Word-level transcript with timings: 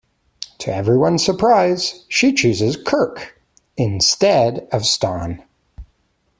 To 0.57 0.73
everyone's 0.73 1.23
surprise, 1.23 2.05
she 2.09 2.33
chooses 2.33 2.75
Kirk 2.75 3.39
instead 3.77 4.67
of 4.71 4.81
Stonn. 4.83 5.43